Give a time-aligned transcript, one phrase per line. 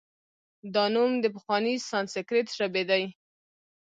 [0.73, 3.03] دا نوم د پخوانۍ سانسکریت ژبې دی